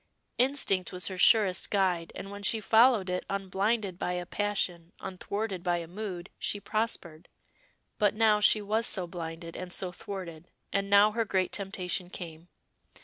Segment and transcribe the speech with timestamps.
[0.39, 5.61] Instinct was her surest guide, and when she followed it unblinded by a passion, unthwarted
[5.61, 7.27] by a mood, she prospered.
[7.99, 12.47] But now she was so blinded and so thwarted, and now her great temptation came.